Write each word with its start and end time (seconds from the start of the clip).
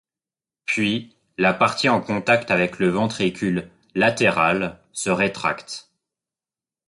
Puis 0.65 1.15
la 1.37 1.53
partie 1.53 1.87
en 1.87 2.01
contact 2.01 2.49
avec 2.49 2.79
le 2.79 2.87
ventricule 2.89 3.69
latéral 3.93 4.79
se 4.93 5.11
rétracte. 5.11 5.91